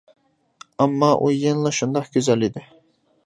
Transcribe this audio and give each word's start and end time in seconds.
ئەمما 0.85 1.09
ئۇ 1.17 1.29
يەنىلا 1.33 1.73
شۇنداق 1.81 2.09
گۈزەل 2.17 2.47
ئىدى. 2.47 2.65